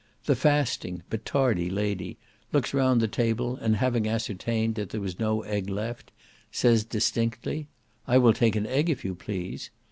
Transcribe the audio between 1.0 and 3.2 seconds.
but tardy lady, looks round the